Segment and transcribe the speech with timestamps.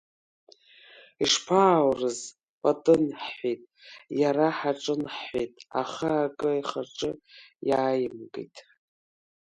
[1.23, 2.19] Ишԥааурыз,
[2.61, 3.61] патын,— ҳҳәеит,
[4.21, 7.11] иара ҳаҿын ҳҳәеит, аха акы ихаҿы
[7.69, 8.55] иааимгеит.